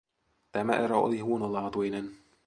Tämä 0.51 0.73
erä 0.75 0.95
oli 0.97 1.19
huonolaatuinen. 1.19 2.17